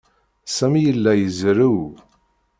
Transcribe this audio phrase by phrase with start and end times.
[0.55, 1.81] Sami yella izerrew.